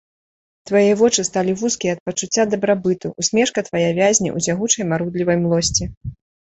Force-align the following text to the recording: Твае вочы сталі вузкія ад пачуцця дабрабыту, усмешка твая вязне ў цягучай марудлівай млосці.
Твае 0.69 0.93
вочы 1.01 1.25
сталі 1.29 1.53
вузкія 1.61 1.93
ад 1.97 2.01
пачуцця 2.07 2.47
дабрабыту, 2.55 3.07
усмешка 3.25 3.59
твая 3.71 3.85
вязне 3.99 4.29
ў 4.35 4.43
цягучай 4.49 4.83
марудлівай 4.95 5.37
млосці. 5.45 5.83